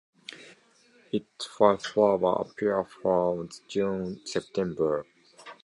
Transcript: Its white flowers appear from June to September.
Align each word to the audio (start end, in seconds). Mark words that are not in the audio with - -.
Its 1.11 1.59
white 1.59 1.79
flowers 1.83 2.49
appear 2.49 2.83
from 2.83 3.47
June 3.69 4.19
to 4.21 4.25
September. 4.27 5.05